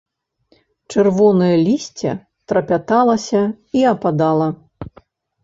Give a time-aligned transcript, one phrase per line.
[0.93, 2.13] Чырвонае лісце
[2.53, 3.43] трапяталася
[3.79, 4.49] і ападала.